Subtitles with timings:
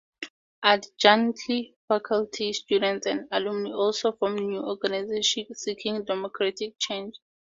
[0.63, 1.41] Adjunct
[1.87, 7.19] faculty, students and alumni also formed new organizations seeking democratic change.